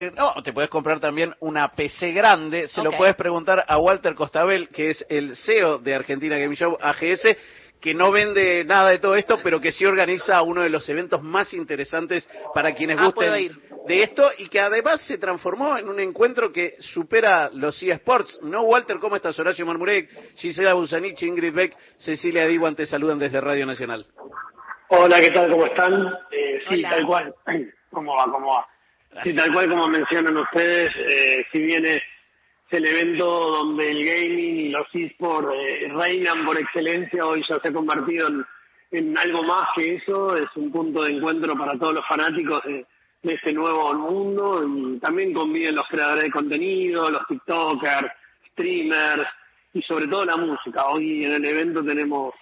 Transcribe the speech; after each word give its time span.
No, 0.00 0.32
te 0.44 0.52
puedes 0.52 0.70
comprar 0.70 1.00
también 1.00 1.34
una 1.40 1.72
PC 1.72 2.12
grande. 2.12 2.68
Se 2.68 2.84
lo 2.84 2.92
puedes 2.92 3.16
preguntar 3.16 3.64
a 3.66 3.78
Walter 3.78 4.14
Costabel, 4.14 4.68
que 4.68 4.90
es 4.90 5.04
el 5.08 5.34
CEO 5.34 5.78
de 5.78 5.92
Argentina 5.92 6.38
Game 6.38 6.54
Show 6.54 6.78
AGS, 6.80 7.36
que 7.80 7.94
no 7.94 8.12
vende 8.12 8.64
nada 8.64 8.90
de 8.90 9.00
todo 9.00 9.16
esto, 9.16 9.38
pero 9.42 9.60
que 9.60 9.72
sí 9.72 9.84
organiza 9.84 10.40
uno 10.42 10.62
de 10.62 10.70
los 10.70 10.88
eventos 10.88 11.20
más 11.20 11.52
interesantes 11.52 12.28
para 12.54 12.76
quienes 12.76 12.96
ah, 13.00 13.06
gusten 13.06 13.60
de 13.88 14.02
esto 14.04 14.30
y 14.38 14.48
que 14.48 14.60
además 14.60 15.02
se 15.02 15.18
transformó 15.18 15.76
en 15.76 15.88
un 15.88 15.98
encuentro 15.98 16.52
que 16.52 16.76
supera 16.78 17.50
los 17.52 17.82
eSports. 17.82 18.38
¿No, 18.42 18.62
Walter? 18.62 18.98
¿Cómo 19.00 19.16
estás? 19.16 19.36
Horacio 19.40 19.66
Marmurek, 19.66 20.36
Gisela 20.36 20.74
Busanich, 20.74 21.20
Ingrid 21.22 21.52
Beck, 21.52 21.76
Cecilia 21.96 22.46
Diwan 22.46 22.76
te 22.76 22.86
saludan 22.86 23.18
desde 23.18 23.40
Radio 23.40 23.66
Nacional. 23.66 24.06
Hola, 24.90 25.20
¿qué 25.20 25.32
tal? 25.32 25.50
¿Cómo 25.50 25.66
están? 25.66 26.06
Eh, 26.30 26.60
sí, 26.68 26.82
tal 26.82 27.04
cual. 27.04 27.34
¿Cómo 27.90 28.14
va? 28.14 28.24
¿Cómo 28.30 28.52
va? 28.52 28.77
Sí, 29.22 29.34
tal 29.34 29.52
cual 29.52 29.68
como 29.68 29.88
mencionan 29.88 30.36
ustedes, 30.36 30.94
eh, 30.96 31.44
si 31.50 31.60
bien 31.60 31.84
es 31.86 32.02
el 32.70 32.86
evento 32.86 33.24
donde 33.24 33.90
el 33.90 34.04
gaming 34.04 34.56
y 34.56 34.68
los 34.68 34.86
esports 34.92 35.54
eh, 35.54 35.88
reinan 35.92 36.44
por 36.44 36.58
excelencia, 36.58 37.26
hoy 37.26 37.42
ya 37.48 37.58
se 37.58 37.68
ha 37.68 37.72
convertido 37.72 38.28
en, 38.90 39.18
algo 39.18 39.42
más 39.42 39.68
que 39.74 39.96
eso, 39.96 40.36
es 40.36 40.48
un 40.56 40.70
punto 40.70 41.02
de 41.02 41.12
encuentro 41.12 41.56
para 41.56 41.78
todos 41.78 41.94
los 41.94 42.06
fanáticos 42.06 42.62
de, 42.64 42.86
este 43.22 43.52
nuevo 43.52 43.92
mundo 43.94 44.64
y 44.64 44.98
también 45.00 45.34
conviven 45.34 45.74
los 45.74 45.86
creadores 45.88 46.24
de 46.24 46.30
contenido, 46.30 47.10
los 47.10 47.26
TikTokers, 47.26 48.12
streamers 48.52 49.26
y 49.74 49.82
sobre 49.82 50.06
todo 50.06 50.24
la 50.24 50.36
música. 50.36 50.86
Hoy 50.86 51.24
en 51.24 51.32
el 51.32 51.44
evento 51.44 51.84
tenemos 51.84 52.32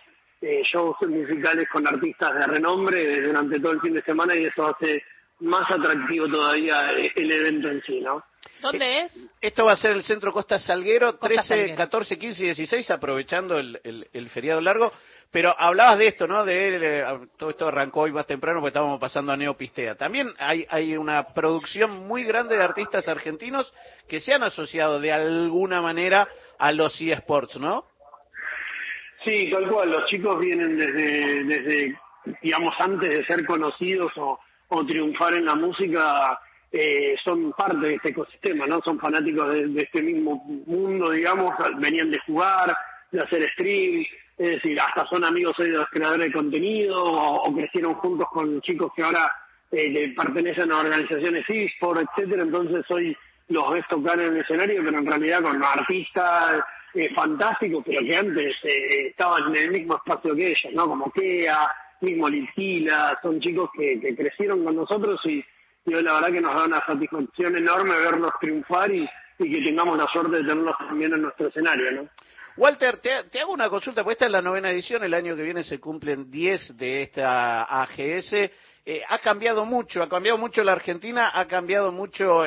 eh, 0.41 0.63
shows 0.65 0.97
musicales 1.09 1.67
con 1.73 1.87
artistas 1.87 2.35
de 2.35 2.47
renombre 2.47 3.23
durante 3.23 3.59
todo 3.59 3.73
el 3.73 3.81
fin 3.81 3.95
de 3.95 4.03
semana 4.03 4.37
y 4.37 4.45
eso 4.45 4.67
hace 4.67 5.03
más 5.41 5.71
atractivo 5.71 6.29
todavía 6.29 6.91
el 6.91 7.31
evento 7.31 7.69
en 7.69 7.83
sí, 7.83 8.01
¿no? 8.01 8.23
¿Dónde 8.61 9.03
es? 9.03 9.29
Esto 9.41 9.67
va 9.67 9.73
a 9.73 9.77
ser 9.77 9.93
el 9.93 10.03
Centro 10.03 10.33
Costa 10.33 10.59
Salguero, 10.59 11.17
13, 11.17 11.75
14, 11.75 12.19
15 12.19 12.43
y 12.43 12.47
16, 12.47 12.91
aprovechando 12.91 13.59
el, 13.59 14.09
el, 14.13 14.29
feriado 14.31 14.61
largo. 14.61 14.93
Pero 15.31 15.55
hablabas 15.59 15.99
de 15.99 16.07
esto, 16.07 16.27
¿no? 16.27 16.45
De, 16.45 17.05
todo 17.37 17.51
esto 17.51 17.69
arrancó 17.69 18.03
hoy 18.03 18.13
más 18.13 18.27
temprano 18.27 18.61
porque 18.61 18.69
estábamos 18.69 19.01
pasando 19.01 19.33
a 19.33 19.37
Neopistea. 19.37 19.97
También 19.97 20.33
hay, 20.39 20.67
hay 20.71 20.97
una 20.97 21.35
producción 21.35 22.07
muy 22.07 22.25
grande 22.25 22.57
de 22.57 22.63
artistas 22.63 23.07
argentinos 23.09 23.73
que 24.09 24.21
se 24.21 24.33
han 24.33 24.43
asociado 24.43 25.01
de 25.01 25.13
alguna 25.13 25.83
manera 25.83 26.29
a 26.59 26.73
los 26.73 26.99
eSports, 27.01 27.59
¿no? 27.59 27.85
Sí, 29.25 29.51
tal 29.51 29.69
cual. 29.69 29.91
Los 29.91 30.07
chicos 30.07 30.39
vienen 30.39 30.79
desde, 30.79 31.45
desde 31.45 31.99
digamos, 32.43 32.75
antes 32.79 33.11
de 33.11 33.25
ser 33.25 33.45
conocidos 33.45 34.13
o 34.17 34.39
o 34.69 34.85
triunfar 34.85 35.35
en 35.35 35.45
la 35.45 35.55
música 35.55 36.39
eh, 36.73 37.17
son 37.25 37.53
parte 37.53 37.87
de 37.87 37.95
este 37.95 38.09
ecosistema, 38.11 38.67
¿no? 38.67 38.81
Son 38.83 38.99
fanáticos 38.99 39.53
de, 39.53 39.83
este 39.83 40.03
mismo 40.03 40.43
mundo, 40.67 41.11
digamos, 41.11 41.55
venían 41.79 42.11
de 42.11 42.19
jugar, 42.27 42.77
de 43.11 43.21
hacer 43.21 43.51
stream, 43.53 44.05
es 44.39 44.55
decir, 44.55 44.79
hasta 44.81 45.07
son 45.07 45.25
amigos 45.25 45.57
de 45.59 45.69
los 45.69 45.89
creadores 45.89 46.27
de 46.27 46.33
contenido 46.33 47.03
o, 47.03 47.55
crecieron 47.55 47.95
juntos 47.95 48.27
con 48.31 48.61
chicos 48.61 48.93
que 48.95 49.03
ahora 49.03 49.33
eh, 49.73 50.13
pertenecen 50.15 50.71
a 50.73 50.81
organizaciones 50.81 51.45
eSport, 51.49 52.03
etcétera, 52.03 52.43
entonces 52.43 52.85
hoy 52.91 53.17
los 53.49 53.73
ves 53.73 53.85
tocar 53.89 54.21
en 54.21 54.35
el 54.35 54.41
escenario, 54.41 54.83
pero 54.85 54.99
en 54.99 55.07
realidad 55.07 55.43
con 55.43 55.63
artistas 55.63 56.61
eh, 56.95 57.13
fantásticos, 57.15 57.85
pero 57.87 58.01
que 58.01 58.17
antes 58.17 58.57
eh, 58.65 59.09
estaban 59.09 59.55
en 59.55 59.63
el 59.63 59.71
mismo 59.71 59.97
espacio 59.97 60.35
que 60.35 60.49
ellos, 60.49 60.73
¿no? 60.73 60.89
Como 60.89 61.11
Kea, 61.13 61.69
mismo 62.01 62.29
Lisila, 62.29 63.19
son 63.23 63.41
chicos 63.41 63.71
que, 63.77 64.15
crecieron 64.17 64.65
con 64.65 64.77
nosotros 64.77 65.21
y, 65.25 65.45
yo 65.89 66.03
la 66.03 66.15
verdad 66.15 66.33
que 66.33 66.41
nos 66.41 66.53
da 66.53 66.65
una 66.65 66.85
satisfacción 66.85 67.57
enorme 67.57 67.97
verlos 67.97 68.33
triunfar 68.41 68.93
y, 68.93 69.09
que 69.39 69.63
tengamos 69.63 69.97
la 69.97 70.07
suerte 70.07 70.37
de 70.37 70.43
tenerlos 70.43 70.75
también 70.79 71.13
en 71.13 71.23
nuestro 71.23 71.49
escenario, 71.49 71.93
¿no? 71.93 72.09
Walter, 72.57 72.97
te, 72.99 73.39
hago 73.39 73.53
una 73.53 73.69
consulta, 73.69 74.03
porque 74.03 74.15
esta 74.15 74.27
es 74.27 74.33
la 74.33 74.41
novena 74.41 74.71
edición, 74.71 75.05
el 75.05 75.13
año 75.13 75.37
que 75.37 75.43
viene 75.43 75.63
se 75.63 75.79
cumplen 75.79 76.31
10 76.31 76.77
de 76.77 77.03
esta 77.03 77.65
AGS. 77.83 78.33
Eh, 78.89 79.03
ha 79.07 79.19
cambiado 79.19 79.67
mucho, 79.67 80.03
ha 80.03 80.09
cambiado 80.09 80.39
mucho 80.39 80.65
la 80.65 80.73
Argentina, 80.73 81.31
ha 81.35 81.47
cambiado 81.47 81.93
mucho 81.93 82.45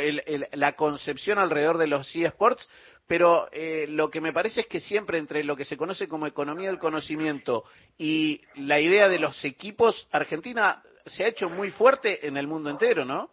la 0.53 0.73
concepción 0.73 1.37
alrededor 1.37 1.77
de 1.77 1.87
los 1.87 2.15
eSports, 2.15 2.67
pero 3.09 3.49
eh, 3.51 3.87
lo 3.89 4.11
que 4.11 4.21
me 4.21 4.31
parece 4.31 4.61
es 4.61 4.67
que 4.67 4.79
siempre 4.79 5.17
entre 5.17 5.43
lo 5.43 5.55
que 5.55 5.65
se 5.65 5.77
conoce 5.77 6.07
como 6.07 6.27
economía 6.27 6.69
del 6.69 6.77
conocimiento 6.77 7.63
y 7.97 8.43
la 8.53 8.79
idea 8.79 9.09
de 9.09 9.17
los 9.17 9.43
equipos, 9.43 10.07
Argentina 10.11 10.83
se 11.07 11.23
ha 11.23 11.27
hecho 11.27 11.49
muy 11.49 11.71
fuerte 11.71 12.27
en 12.27 12.37
el 12.37 12.45
mundo 12.45 12.69
entero, 12.69 13.05
¿no? 13.05 13.31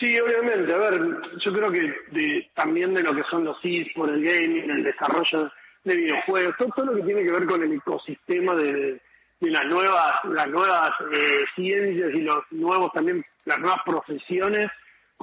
Sí, 0.00 0.18
obviamente. 0.18 0.74
A 0.74 0.76
ver, 0.76 1.00
yo 1.38 1.52
creo 1.52 1.70
que 1.70 2.50
también 2.52 2.92
de 2.94 3.04
lo 3.04 3.14
que 3.14 3.22
son 3.30 3.44
los 3.44 3.58
por 3.94 4.10
el 4.10 4.24
gaming, 4.24 4.68
el 4.68 4.82
desarrollo 4.82 5.52
de 5.84 5.96
videojuegos, 5.96 6.56
todo, 6.74 6.86
lo 6.86 6.96
que 6.96 7.02
tiene 7.02 7.22
que 7.22 7.32
ver 7.32 7.46
con 7.46 7.62
el 7.62 7.72
ecosistema 7.72 8.56
de, 8.56 9.00
las 9.38 9.66
nuevas, 9.66 10.14
las 10.24 10.48
nuevas 10.48 10.90
eh, 11.12 11.44
ciencias 11.54 12.10
y 12.12 12.22
los 12.22 12.42
nuevos 12.50 12.92
también, 12.92 13.24
las 13.44 13.60
nuevas 13.60 13.82
profesiones, 13.86 14.68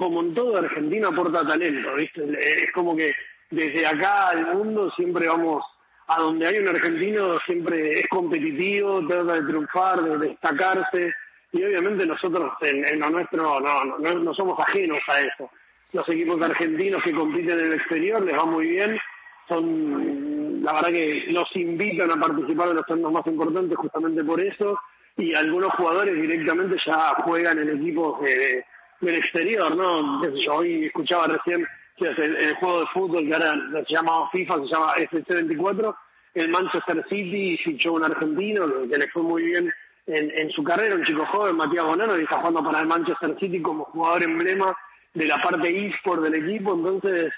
como 0.00 0.22
en 0.22 0.32
todo 0.32 0.56
Argentina 0.56 1.08
aporta 1.08 1.46
talento, 1.46 1.94
¿viste? 1.94 2.22
Es 2.62 2.72
como 2.72 2.96
que 2.96 3.12
desde 3.50 3.86
acá 3.86 4.30
al 4.30 4.56
mundo 4.56 4.90
siempre 4.96 5.28
vamos 5.28 5.62
a 6.06 6.22
donde 6.22 6.46
hay 6.46 6.58
un 6.58 6.68
argentino 6.68 7.38
siempre 7.44 8.00
es 8.00 8.08
competitivo, 8.08 9.06
trata 9.06 9.34
de 9.34 9.42
triunfar, 9.42 10.02
de 10.02 10.28
destacarse 10.28 11.12
y 11.52 11.62
obviamente 11.62 12.06
nosotros 12.06 12.50
en, 12.62 12.98
lo 12.98 13.10
nuestro 13.10 13.60
no, 13.60 13.84
no, 13.98 14.14
no, 14.14 14.34
somos 14.34 14.58
ajenos 14.58 15.00
a 15.06 15.20
eso. 15.20 15.50
Los 15.92 16.08
equipos 16.08 16.40
argentinos 16.40 17.02
que 17.02 17.12
compiten 17.12 17.58
en 17.58 17.66
el 17.66 17.74
exterior 17.74 18.22
les 18.22 18.38
va 18.38 18.46
muy 18.46 18.68
bien, 18.68 18.98
son 19.50 20.62
la 20.62 20.72
verdad 20.72 20.92
que 20.92 21.26
los 21.28 21.54
invitan 21.56 22.10
a 22.10 22.18
participar 22.18 22.70
en 22.70 22.76
los 22.76 22.86
torneos 22.86 23.12
más 23.12 23.26
importantes 23.26 23.76
justamente 23.76 24.24
por 24.24 24.40
eso 24.40 24.78
y 25.18 25.34
algunos 25.34 25.74
jugadores 25.74 26.14
directamente 26.14 26.78
ya 26.86 27.16
juegan 27.22 27.58
en 27.58 27.68
equipos 27.68 28.18
de 28.22 28.64
del 29.00 29.16
exterior, 29.16 29.74
¿no? 29.76 30.22
Yo 30.34 30.54
hoy 30.54 30.86
escuchaba 30.86 31.26
recién 31.26 31.66
que 31.96 32.08
el, 32.08 32.36
el, 32.36 32.54
juego 32.56 32.80
de 32.80 32.86
fútbol 32.86 33.26
que 33.26 33.34
ahora 33.34 33.54
se 33.86 33.94
llama 33.94 34.28
FIFA, 34.30 34.54
se 34.60 34.66
llama 34.66 34.94
FC24, 34.96 35.96
el 36.34 36.48
Manchester 36.48 37.04
City 37.08 37.58
fichó 37.58 37.92
un 37.94 38.04
argentino 38.04 38.66
que, 38.88 38.98
le 38.98 39.08
fue 39.08 39.22
muy 39.22 39.42
bien 39.44 39.72
en, 40.06 40.30
en, 40.30 40.50
su 40.50 40.62
carrera, 40.62 40.94
un 40.94 41.04
chico 41.04 41.26
joven, 41.26 41.56
Matías 41.56 41.84
Bonano, 41.84 42.18
y 42.18 42.22
está 42.22 42.38
jugando 42.38 42.64
para 42.64 42.80
el 42.80 42.86
Manchester 42.86 43.36
City 43.38 43.60
como 43.60 43.84
jugador 43.84 44.22
emblema 44.22 44.76
de 45.14 45.26
la 45.26 45.40
parte 45.40 45.86
eSport 45.86 46.22
del 46.22 46.34
equipo, 46.34 46.74
entonces 46.74 47.32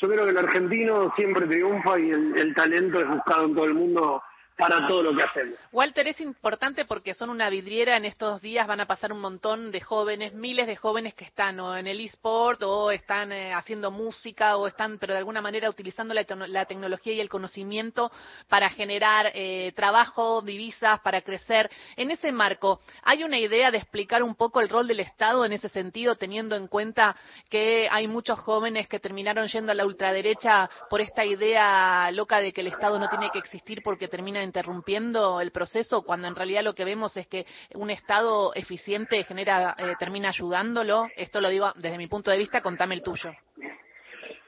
yo 0.00 0.08
creo 0.08 0.24
que 0.24 0.30
el 0.30 0.38
argentino 0.38 1.12
siempre 1.16 1.46
triunfa 1.46 1.98
y 1.98 2.10
el 2.10 2.54
talento 2.54 3.00
es 3.00 3.08
buscado 3.08 3.44
en 3.46 3.54
todo 3.54 3.64
el 3.66 3.74
mundo 3.74 4.22
para 4.58 4.88
todo 4.88 5.04
lo 5.04 5.16
que 5.16 5.22
hacemos. 5.22 5.58
Walter, 5.70 6.08
es 6.08 6.20
importante 6.20 6.84
porque 6.84 7.14
son 7.14 7.30
una 7.30 7.48
vidriera 7.48 7.96
en 7.96 8.04
estos 8.04 8.42
días, 8.42 8.66
van 8.66 8.80
a 8.80 8.86
pasar 8.86 9.12
un 9.12 9.20
montón 9.20 9.70
de 9.70 9.80
jóvenes, 9.80 10.34
miles 10.34 10.66
de 10.66 10.74
jóvenes 10.74 11.14
que 11.14 11.24
están 11.24 11.60
o 11.60 11.76
en 11.76 11.86
el 11.86 12.00
eSport 12.00 12.60
o 12.64 12.90
están 12.90 13.30
eh, 13.30 13.54
haciendo 13.54 13.92
música 13.92 14.56
o 14.56 14.66
están, 14.66 14.98
pero 14.98 15.12
de 15.12 15.20
alguna 15.20 15.40
manera 15.40 15.70
utilizando 15.70 16.12
la, 16.12 16.24
tecnología 16.64 17.12
y 17.12 17.20
el 17.20 17.28
conocimiento 17.28 18.10
para 18.48 18.68
generar 18.68 19.30
eh, 19.32 19.72
trabajo, 19.76 20.42
divisas, 20.42 20.98
para 21.00 21.22
crecer. 21.22 21.70
En 21.96 22.10
ese 22.10 22.32
marco, 22.32 22.80
¿hay 23.04 23.22
una 23.22 23.38
idea 23.38 23.70
de 23.70 23.78
explicar 23.78 24.24
un 24.24 24.34
poco 24.34 24.60
el 24.60 24.68
rol 24.68 24.88
del 24.88 24.98
Estado 24.98 25.44
en 25.44 25.52
ese 25.52 25.68
sentido, 25.68 26.16
teniendo 26.16 26.56
en 26.56 26.66
cuenta 26.66 27.14
que 27.48 27.88
hay 27.88 28.08
muchos 28.08 28.40
jóvenes 28.40 28.88
que 28.88 28.98
terminaron 28.98 29.46
yendo 29.46 29.70
a 29.70 29.76
la 29.76 29.86
ultraderecha 29.86 30.68
por 30.90 31.00
esta 31.00 31.24
idea 31.24 32.10
loca 32.10 32.40
de 32.40 32.52
que 32.52 32.62
el 32.62 32.66
Estado 32.66 32.98
no 32.98 33.08
tiene 33.08 33.30
que 33.30 33.38
existir 33.38 33.82
porque 33.84 34.08
termina 34.08 34.47
interrumpiendo 34.48 35.40
el 35.40 35.52
proceso 35.52 36.02
cuando 36.02 36.26
en 36.26 36.34
realidad 36.34 36.64
lo 36.64 36.74
que 36.74 36.84
vemos 36.84 37.16
es 37.16 37.26
que 37.26 37.46
un 37.74 37.90
Estado 37.90 38.52
eficiente 38.54 39.22
genera 39.24 39.76
eh, 39.78 39.94
termina 39.98 40.30
ayudándolo? 40.30 41.06
Esto 41.16 41.40
lo 41.40 41.48
digo 41.50 41.72
desde 41.76 41.98
mi 41.98 42.06
punto 42.08 42.30
de 42.30 42.38
vista, 42.38 42.60
contame 42.60 42.94
el 42.94 43.02
tuyo. 43.02 43.30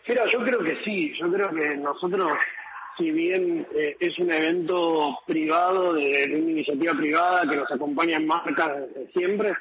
Mira, 0.09 0.25
yo 0.33 0.43
creo 0.43 0.59
que 0.65 0.77
sí, 0.83 1.13
yo 1.21 1.31
creo 1.31 1.51
que 1.51 1.77
nosotros, 1.77 2.33
si 2.99 3.13
bien 3.13 3.65
eh, 3.77 3.97
es 4.01 4.19
un 4.19 4.33
evento 4.33 5.19
privado, 5.25 5.93
de, 5.95 6.25
una 6.31 6.51
iniciativa 6.51 6.95
privada 6.95 7.49
que 7.49 7.57
nos 7.57 7.71
acompaña 7.71 8.17
en 8.17 8.27
marcas 8.27 8.89
siempre, 9.15 9.53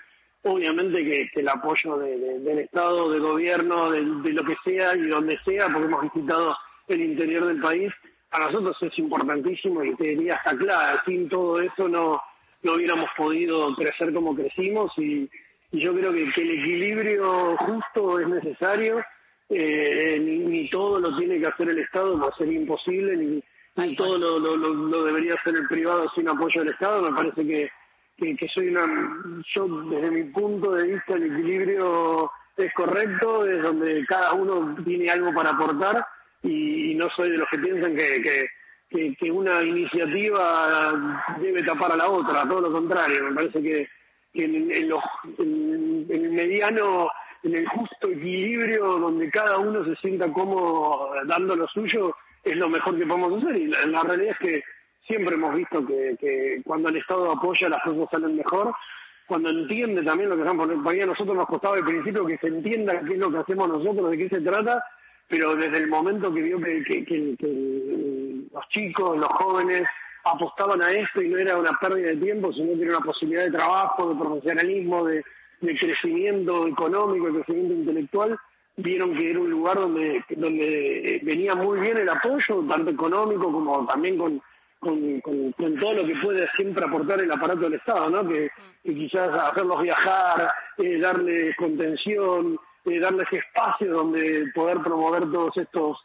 obviamente 0.43 1.03
que, 1.03 1.39
el 1.39 1.49
apoyo 1.49 1.97
del 1.97 2.59
Estado, 2.59 3.11
del 3.11 3.21
gobierno, 3.21 3.91
de, 3.91 4.01
lo 4.01 4.43
que 4.43 4.55
sea 4.63 4.95
y 4.95 5.07
donde 5.07 5.37
sea, 5.45 5.67
porque 5.67 5.85
hemos 5.85 6.01
visitado 6.01 6.55
el 6.87 7.01
interior 7.01 7.45
del 7.45 7.61
país, 7.61 7.93
a 8.31 8.39
nosotros 8.39 8.77
es 8.81 8.97
importantísimo 8.99 9.83
y 9.83 9.95
te 9.95 10.09
diría 10.09 10.35
hasta 10.35 10.55
claro, 10.55 10.99
sin 11.05 11.27
todo 11.27 11.59
eso 11.59 11.87
no, 11.87 12.21
no 12.63 12.73
hubiéramos 12.73 13.09
podido 13.17 13.73
crecer 13.75 14.13
como 14.13 14.35
crecimos 14.35 14.91
y, 14.97 15.29
yo 15.71 15.93
creo 15.93 16.11
que, 16.11 16.23
el 16.23 16.61
equilibrio 16.61 17.55
justo 17.57 18.19
es 18.19 18.27
necesario, 18.27 19.03
eh, 19.49 20.17
ni, 20.19 20.67
todo 20.71 20.99
lo 20.99 21.15
tiene 21.15 21.39
que 21.39 21.45
hacer 21.45 21.69
el 21.69 21.77
Estado, 21.77 22.17
no 22.17 22.31
sería 22.35 22.59
imposible, 22.59 23.15
ni, 23.15 23.43
ni 23.75 23.95
todo 23.95 24.17
lo, 24.17 24.39
lo, 24.39 24.57
lo, 24.57 25.03
debería 25.05 25.35
hacer 25.35 25.55
el 25.55 25.67
privado 25.67 26.09
sin 26.15 26.27
apoyo 26.27 26.61
del 26.61 26.73
Estado, 26.73 27.03
me 27.03 27.15
parece 27.15 27.45
que, 27.45 27.69
que, 28.35 28.47
soy 28.47 28.69
una, 28.69 28.87
yo 29.53 29.67
desde 29.67 30.09
mi 30.09 30.23
punto 30.31 30.71
de 30.71 30.87
vista 30.87 31.13
el 31.13 31.33
equilibrio 31.33 32.31
es 32.57 32.73
correcto, 32.73 33.45
es 33.45 33.61
donde 33.61 34.03
cada 34.07 34.33
uno 34.33 34.75
tiene 34.83 35.07
algo 35.11 35.31
para 35.35 35.51
aportar 35.51 36.03
y, 36.43 36.95
no 36.95 37.09
soy 37.15 37.31
de 37.31 37.37
los 37.37 37.49
que 37.49 37.59
piensan 37.59 37.95
que, 37.95 39.15
que, 39.17 39.31
una 39.31 39.63
iniciativa 39.63 40.93
debe 41.39 41.63
tapar 41.63 41.91
a 41.91 41.97
la 41.97 42.09
otra, 42.09 42.47
todo 42.47 42.61
lo 42.61 42.71
contrario, 42.71 43.23
me 43.25 43.35
parece 43.35 43.61
que, 43.61 43.87
en, 44.33 44.89
los, 44.89 45.03
en, 45.37 46.05
el 46.09 46.31
mediano, 46.31 47.09
en 47.43 47.55
el 47.55 47.67
justo 47.67 48.09
equilibrio 48.09 48.85
donde 48.99 49.29
cada 49.29 49.57
uno 49.57 49.83
se 49.85 49.95
sienta 49.97 50.31
cómodo 50.31 51.11
dando 51.25 51.55
lo 51.55 51.67
suyo, 51.67 52.15
es 52.43 52.55
lo 52.55 52.69
mejor 52.69 52.97
que 52.97 53.05
podemos 53.05 53.41
hacer. 53.43 53.55
Y 53.57 53.67
la, 53.67 54.03
realidad 54.03 54.35
es 54.39 54.39
que 54.39 54.63
siempre 55.07 55.35
hemos 55.35 55.55
visto 55.55 55.85
que, 55.85 56.15
que 56.19 56.61
cuando 56.65 56.89
el 56.89 56.97
Estado 56.97 57.31
apoya 57.31 57.69
las 57.69 57.83
cosas 57.83 58.07
salen 58.11 58.37
mejor. 58.37 58.73
Cuando 59.27 59.49
entiende 59.49 60.01
también 60.01 60.29
lo 60.29 60.35
que 60.35 60.41
estamos 60.41 60.67
porque 60.83 61.03
a 61.03 61.05
nosotros 61.05 61.37
nos 61.37 61.45
costaba 61.45 61.75
al 61.75 61.85
principio 61.85 62.25
que 62.25 62.39
se 62.39 62.47
entienda 62.47 62.99
qué 63.01 63.13
es 63.13 63.19
lo 63.19 63.31
que 63.31 63.37
hacemos 63.37 63.69
nosotros, 63.69 64.09
de 64.09 64.17
qué 64.17 64.27
se 64.27 64.41
trata, 64.41 64.83
pero 65.29 65.55
desde 65.55 65.77
el 65.77 65.87
momento 65.87 66.33
que 66.33 66.41
vio 66.41 66.59
que, 66.59 68.47
los 68.51 68.69
chicos, 68.69 69.17
los 69.17 69.29
jóvenes 69.29 69.87
apostaban 70.25 70.81
a 70.81 70.91
esto 70.91 71.21
y 71.21 71.29
no 71.29 71.37
era 71.37 71.57
una 71.57 71.71
pérdida 71.79 72.09
de 72.09 72.17
tiempo, 72.17 72.51
sino 72.51 72.75
que 72.75 72.83
era 72.83 72.97
una 72.97 73.05
posibilidad 73.05 73.43
de 73.43 73.51
trabajo, 73.51 74.09
de 74.09 74.19
profesionalismo, 74.19 75.05
de, 75.05 75.23
crecimiento 75.61 76.67
económico, 76.67 77.27
de 77.27 77.43
crecimiento 77.43 77.73
intelectual, 77.75 78.39
vieron 78.77 79.15
que 79.15 79.29
era 79.29 79.39
un 79.39 79.51
lugar 79.51 79.77
donde, 79.77 80.23
donde 80.29 81.19
venía 81.23 81.53
muy 81.53 81.79
bien 81.79 81.97
el 81.97 82.09
apoyo, 82.09 82.63
tanto 82.67 82.91
económico 82.91 83.51
como 83.51 83.85
también 83.85 84.17
con, 84.17 84.41
todo 84.81 85.93
lo 85.93 86.05
que 86.05 86.15
puede 86.23 86.47
siempre 86.55 86.85
aportar 86.85 87.19
el 87.19 87.31
aparato 87.31 87.61
del 87.61 87.73
Estado, 87.73 88.09
¿no? 88.09 88.27
Que, 88.27 88.49
quizás 88.83 89.29
hacerlos 89.29 89.83
viajar, 89.83 90.49
eh, 90.77 90.97
darles 90.97 91.55
contención, 91.57 92.57
eh, 92.89 92.99
darles 92.99 93.27
espacio 93.31 93.93
donde 93.93 94.45
poder 94.53 94.79
promover 94.79 95.31
todos 95.31 95.55
estos 95.57 95.97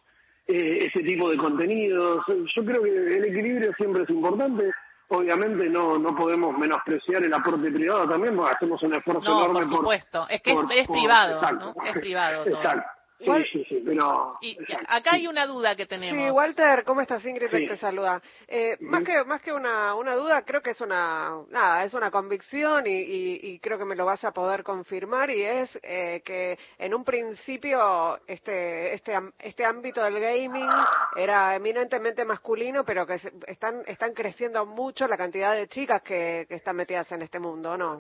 eh, 0.47 0.87
este 0.87 1.03
tipo 1.03 1.31
de 1.31 1.37
contenidos. 1.37 2.25
Yo 2.55 2.65
creo 2.65 2.83
que 2.83 2.91
el 2.91 3.25
equilibrio 3.25 3.73
siempre 3.77 4.03
es 4.03 4.11
importante. 4.11 4.71
Obviamente 5.09 5.69
no 5.69 5.99
no 5.99 6.15
podemos 6.15 6.57
menospreciar 6.59 7.23
el 7.25 7.33
aporte 7.33 7.71
privado 7.71 8.09
también, 8.09 8.37
porque 8.37 8.55
hacemos 8.55 8.83
un 8.83 8.95
esfuerzo 8.95 9.23
enorme. 9.23 9.61
Por 9.61 9.69
supuesto, 9.69 10.27
es 10.29 10.43
que 10.43 10.53
es, 10.53 10.89
privado, 10.89 11.41
¿no? 11.53 11.75
Es 11.85 11.93
privado. 11.99 12.45
Todo. 12.51 12.57
Exacto. 12.57 13.04
Sí, 13.19 13.31
sí, 13.53 13.65
sí, 13.69 13.83
pero... 13.85 14.37
Y 14.41 14.59
acá 14.89 15.13
hay 15.13 15.29
una 15.29 15.47
duda 15.47 15.77
que 15.77 15.87
tenemos. 15.87 16.27
Sí, 16.27 16.31
Walter, 16.31 16.83
¿cómo 16.85 17.01
estás? 17.01 17.25
Ingrid 17.25 17.49
te 17.49 17.77
saluda. 17.77 18.21
Eh, 18.49 18.77
más 18.81 19.05
que 19.05 19.25
más 19.25 19.41
que 19.41 19.53
una, 19.53 19.95
una 19.95 20.17
duda, 20.17 20.43
creo 20.45 20.61
que 20.61 20.71
es 20.71 20.81
una 20.81 21.37
nada, 21.51 21.85
es 21.85 21.95
una 21.95 22.11
convicción 22.11 22.87
y, 22.87 23.39
y, 23.41 23.59
creo 23.61 23.79
que 23.79 23.85
me 23.85 23.95
lo 23.95 24.05
vas 24.05 24.25
a 24.25 24.33
poder 24.33 24.65
confirmar 24.65 25.31
y 25.31 25.43
es 25.43 25.79
eh, 25.83 26.23
que 26.25 26.59
en 26.77 26.93
un 26.93 27.05
principio 27.05 28.19
este 28.27 28.95
este 28.95 29.15
este 29.39 29.65
ámbito 29.65 30.03
del 30.03 30.19
gaming 30.19 30.69
era 31.17 31.55
eminentemente 31.55 32.25
masculino, 32.25 32.85
pero 32.85 33.07
que 33.07 33.21
están 33.47 33.83
están 33.87 34.13
creciendo 34.13 34.67
mucho 34.67 35.07
la 35.07 35.17
cantidad 35.17 35.55
de 35.55 35.69
chicas 35.69 36.03
que, 36.03 36.47
que 36.49 36.57
están 36.57 36.77
metidas 36.77 37.11
en 37.13 37.23
este 37.23 37.39
mundo, 37.39 37.79
¿no? 37.79 37.99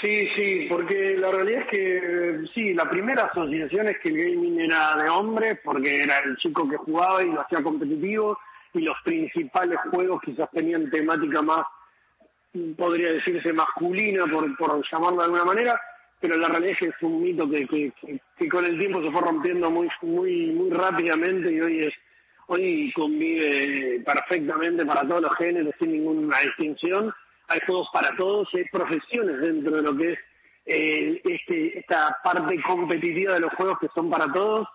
Sí, 0.00 0.28
sí, 0.34 0.66
porque 0.70 1.14
la 1.18 1.30
realidad 1.30 1.62
es 1.62 1.68
que 1.68 2.40
sí, 2.54 2.72
la 2.72 2.88
primera 2.88 3.24
asociación 3.24 3.88
es 3.88 3.98
que 3.98 4.08
el 4.08 4.16
gaming 4.16 4.60
era 4.60 4.96
de 4.96 5.10
hombres, 5.10 5.58
porque 5.62 6.02
era 6.02 6.18
el 6.20 6.36
chico 6.38 6.66
que 6.66 6.78
jugaba 6.78 7.22
y 7.22 7.30
lo 7.30 7.42
hacía 7.42 7.62
competitivo, 7.62 8.38
y 8.72 8.80
los 8.80 8.96
principales 9.04 9.78
juegos 9.90 10.22
quizás 10.24 10.50
tenían 10.52 10.88
temática 10.90 11.42
más, 11.42 11.66
podría 12.78 13.12
decirse 13.12 13.52
masculina, 13.52 14.24
por, 14.26 14.56
por 14.56 14.82
llamarlo 14.90 15.18
de 15.18 15.24
alguna 15.24 15.44
manera, 15.44 15.80
pero 16.18 16.36
la 16.36 16.48
realidad 16.48 16.72
es 16.72 16.78
que 16.78 16.86
es 16.86 17.02
un 17.02 17.22
mito 17.22 17.48
que, 17.50 17.66
que, 17.66 17.92
que, 18.38 18.48
con 18.48 18.64
el 18.64 18.78
tiempo 18.78 19.02
se 19.02 19.10
fue 19.10 19.20
rompiendo 19.20 19.70
muy, 19.70 19.88
muy, 20.00 20.46
muy 20.46 20.70
rápidamente 20.70 21.52
y 21.52 21.60
hoy 21.60 21.80
es, 21.80 21.94
hoy 22.46 22.90
convive 22.94 24.02
perfectamente 24.04 24.86
para 24.86 25.06
todos 25.06 25.22
los 25.22 25.36
géneros 25.36 25.74
sin 25.78 25.92
ninguna 25.92 26.40
distinción 26.40 27.12
hay 27.50 27.60
juegos 27.66 27.88
para 27.92 28.14
todos, 28.16 28.48
hay 28.54 28.64
profesiones 28.66 29.40
dentro 29.40 29.76
de 29.76 29.82
lo 29.82 29.96
que 29.96 30.12
es 30.12 30.18
eh, 30.66 31.20
este, 31.24 31.80
esta 31.80 32.16
parte 32.22 32.60
competitiva 32.62 33.34
de 33.34 33.40
los 33.40 33.52
juegos 33.54 33.78
que 33.80 33.88
son 33.94 34.08
para 34.08 34.32
todos. 34.32 34.68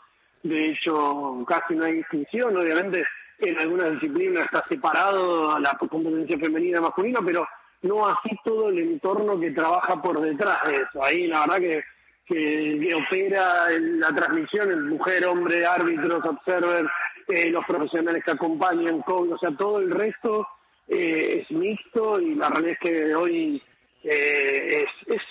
De 0.44 0.72
hecho, 0.72 1.44
casi 1.48 1.74
no 1.74 1.86
hay 1.86 1.94
distinción, 1.94 2.56
obviamente 2.56 3.06
en 3.40 3.58
algunas 3.60 3.94
disciplinas 3.94 4.46
está 4.46 4.64
separado 4.68 5.52
a 5.52 5.60
la 5.60 5.78
competencia 5.78 6.38
femenina 6.38 6.78
y 6.78 6.82
masculina, 6.82 7.20
pero 7.26 7.48
no 7.82 8.08
así 8.08 8.38
todo 8.44 8.70
el 8.70 8.80
entorno 8.80 9.40
que 9.40 9.52
trabaja 9.52 10.02
por 10.02 10.20
detrás 10.20 10.60
de 10.68 10.76
eso. 10.76 11.04
Ahí 11.04 11.28
la 11.28 11.42
verdad 11.42 11.60
que, 11.60 11.84
que, 12.28 12.96
opera 12.96 13.70
la 13.70 14.14
transmisión, 14.14 14.72
el 14.72 14.84
mujer, 14.84 15.26
hombre, 15.26 15.66
árbitros, 15.66 16.24
observer, 16.26 16.86
eh, 17.28 17.50
los 17.50 17.66
profesionales 17.66 18.24
que 18.24 18.32
acompañan, 18.32 19.02
o 19.06 19.38
sea, 19.38 19.52
todo 19.58 19.80
el 19.80 19.92
resto 19.92 20.48
eh, 20.88 21.42
es 21.42 21.52
mixto 21.52 22.20
y 22.20 22.36
la 22.36 22.50
realidad 22.50 22.78
es 22.80 22.80
que 22.80 23.16
hoy 23.16 23.62
eh, 24.04 24.84
es, 24.84 25.16
es 25.16 25.22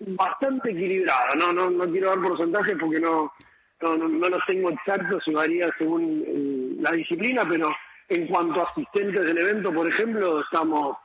bastante 0.00 0.70
equilibrado. 0.70 1.36
No, 1.36 1.52
no, 1.52 1.70
no 1.70 1.90
quiero 1.90 2.10
dar 2.10 2.20
porcentajes 2.20 2.76
porque 2.78 3.00
no, 3.00 3.32
no, 3.80 3.96
no, 3.96 4.28
los 4.28 4.44
tengo 4.46 4.70
exactos 4.70 5.22
y 5.26 5.32
varía 5.32 5.70
según 5.78 6.76
la 6.80 6.92
disciplina, 6.92 7.46
pero 7.48 7.74
en 8.08 8.26
cuanto 8.26 8.60
a 8.60 8.70
asistentes 8.70 9.24
del 9.24 9.38
evento, 9.38 9.72
por 9.72 9.88
ejemplo, 9.88 10.40
estamos 10.40 10.96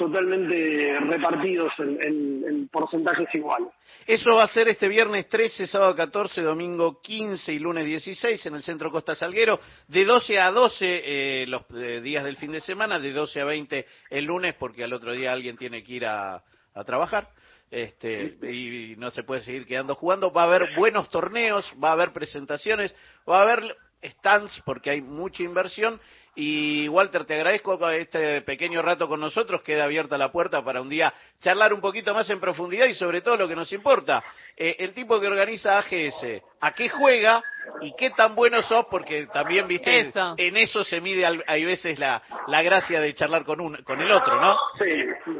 totalmente 0.00 0.98
repartidos 0.98 1.70
en, 1.78 2.68
porcentajes 2.72 3.28
iguales. 3.34 3.68
Eso 4.06 4.34
va 4.34 4.44
a 4.44 4.48
ser 4.48 4.68
este 4.68 4.88
viernes 4.88 5.28
13, 5.28 5.66
sábado 5.66 5.94
14, 5.94 6.40
domingo 6.40 7.02
15 7.02 7.52
y 7.52 7.58
lunes 7.58 7.84
16 7.84 8.46
en 8.46 8.54
el 8.54 8.62
Centro 8.62 8.90
Costa 8.90 9.14
Salguero, 9.14 9.60
de 9.88 10.06
12 10.06 10.40
a 10.40 10.50
12 10.52 11.02
eh, 11.04 11.46
los 11.48 11.64
eh, 11.76 12.00
días 12.00 12.24
del 12.24 12.38
fin 12.38 12.50
de 12.50 12.62
semana, 12.62 12.98
de 12.98 13.12
12 13.12 13.42
a 13.42 13.44
20 13.44 13.86
el 14.08 14.24
lunes, 14.24 14.54
porque 14.54 14.84
al 14.84 14.94
otro 14.94 15.12
día 15.12 15.32
alguien 15.32 15.58
tiene 15.58 15.84
que 15.84 15.92
ir 15.92 16.06
a, 16.06 16.42
trabajar. 16.86 17.28
Este, 17.70 18.38
y 18.50 18.94
no 18.96 19.10
se 19.10 19.22
puede 19.22 19.42
seguir 19.42 19.66
quedando 19.66 19.94
jugando. 19.94 20.32
Va 20.32 20.42
a 20.42 20.46
haber 20.46 20.74
buenos 20.76 21.10
torneos, 21.10 21.70
va 21.82 21.90
a 21.90 21.92
haber 21.92 22.12
presentaciones, 22.12 22.96
va 23.28 23.40
a 23.40 23.42
haber 23.42 23.76
stands 24.02 24.62
porque 24.64 24.88
hay 24.88 25.02
mucha 25.02 25.42
inversión 25.42 26.00
y 26.34 26.88
Walter, 26.88 27.24
te 27.24 27.34
agradezco 27.34 27.88
este 27.90 28.42
pequeño 28.42 28.82
rato 28.82 29.08
con 29.08 29.20
nosotros. 29.20 29.62
Queda 29.62 29.84
abierta 29.84 30.16
la 30.16 30.30
puerta 30.30 30.64
para 30.64 30.80
un 30.80 30.88
día 30.88 31.12
charlar 31.40 31.72
un 31.72 31.80
poquito 31.80 32.14
más 32.14 32.28
en 32.30 32.40
profundidad 32.40 32.86
y 32.86 32.94
sobre 32.94 33.20
todo 33.20 33.36
lo 33.36 33.48
que 33.48 33.56
nos 33.56 33.72
importa, 33.72 34.22
eh, 34.56 34.76
el 34.78 34.92
tipo 34.92 35.20
que 35.20 35.26
organiza 35.26 35.78
AGS, 35.78 36.42
a 36.60 36.72
qué 36.72 36.88
juega 36.88 37.42
y 37.80 37.94
qué 37.96 38.10
tan 38.10 38.34
bueno 38.34 38.62
sos, 38.62 38.86
porque 38.90 39.26
también, 39.26 39.66
viste, 39.66 40.12
en 40.36 40.56
eso. 40.56 40.84
se 40.84 41.00
mide, 41.00 41.26
hay 41.46 41.64
veces 41.64 41.98
la, 41.98 42.22
la 42.46 42.62
gracia 42.62 43.00
de 43.00 43.14
charlar 43.14 43.44
con, 43.44 43.60
un, 43.60 43.76
con 43.82 44.00
el 44.00 44.10
otro, 44.10 44.40
¿no? 44.40 44.56
Sí, 44.78 45.34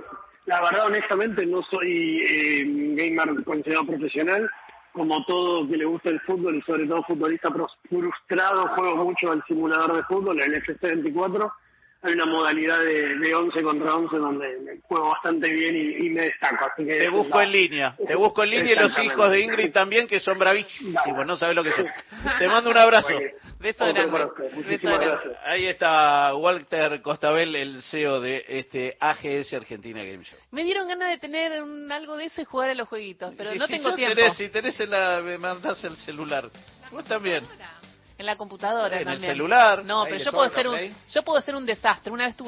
la 0.47 0.61
verdad, 0.62 0.87
honestamente, 0.87 1.47
no 1.47 1.62
soy 1.62 2.20
eh, 2.25 2.64
gamer 2.97 3.44
considerado 3.44 3.87
profesional 3.87 4.50
como 5.00 5.25
todo 5.25 5.66
que 5.66 5.78
le 5.78 5.87
gusta 5.87 6.11
el 6.11 6.21
fútbol 6.21 6.57
y 6.57 6.61
sobre 6.61 6.87
todo 6.87 7.02
futbolista 7.04 7.49
frustrado, 7.88 8.69
juego 8.76 8.97
mucho 9.04 9.33
al 9.33 9.42
simulador 9.49 9.97
de 9.97 10.02
fútbol, 10.02 10.38
el 10.42 10.62
FC24. 10.62 11.50
Hay 12.02 12.12
una 12.12 12.26
modalidad 12.26 12.80
de, 12.80 13.16
de 13.16 13.35
11 13.35 13.62
contra 13.62 13.95
11 13.95 14.16
donde 14.19 14.80
juego 14.83 15.09
bastante 15.09 15.49
bien 15.49 15.75
y, 15.75 16.11
me 16.11 16.25
destaco. 16.25 16.66
Así 16.66 16.85
que 16.85 16.99
te 16.99 17.09
busco 17.09 17.40
en 17.40 17.50
línea, 17.50 17.97
te 18.07 18.14
busco 18.14 18.45
en 18.45 18.50
línea 18.50 18.73
y 18.75 18.76
los 18.76 18.99
hijos 18.99 19.30
de 19.30 19.40
Ingrid 19.40 19.73
también 19.73 20.07
que 20.07 20.21
son 20.21 20.38
bravísimos, 20.38 21.26
no 21.26 21.35
sabes 21.38 21.57
lo 21.57 21.64
que 21.64 21.73
son. 21.73 21.87
Te 22.38 22.47
mando 22.47 22.71
un 22.71 22.76
abrazo. 22.76 23.14
Beso 23.61 23.85
grande. 23.85 25.37
Ahí 25.45 25.67
está 25.67 26.35
Walter 26.35 27.02
Costabel, 27.02 27.55
el 27.55 27.83
CEO 27.83 28.19
de 28.19 28.43
este 28.49 28.97
AGS 28.99 29.52
Argentina 29.52 30.02
Game 30.02 30.25
Show. 30.25 30.38
Me 30.50 30.64
dieron 30.64 30.88
ganas 30.88 31.11
de 31.11 31.19
tener 31.19 31.52
algo 31.52 32.17
de 32.17 32.25
eso 32.25 32.40
y 32.40 32.45
jugar 32.47 32.71
a 32.71 32.75
los 32.75 32.88
jueguitos, 32.88 33.35
pero 33.37 33.55
no 33.55 33.69
tengo 33.69 33.95
tiempo. 33.95 34.33
si 34.35 34.49
tenés 34.49 34.81
en 34.81 34.90
la, 34.90 35.21
me 35.23 35.37
mandás 35.37 35.85
el 35.85 35.97
celular. 35.99 36.50
Vos 36.90 37.05
también. 37.05 37.47
En 38.17 38.26
la 38.26 38.37
computadora 38.37 39.00
En 39.00 39.09
el 39.09 39.21
celular. 39.21 39.85
No, 39.85 40.05
pero 40.05 40.17
yo 40.17 40.31
puedo, 40.31 40.49
ser 40.50 40.67
un, 40.67 40.79
yo 41.11 41.23
puedo 41.23 41.40
ser 41.43 41.55
un 41.55 41.67
desastre. 41.67 42.11
Una 42.11 42.25
vez 42.26 42.37
tuve 42.37 42.38